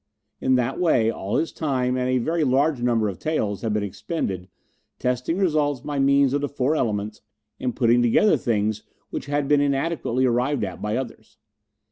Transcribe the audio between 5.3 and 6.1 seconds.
results by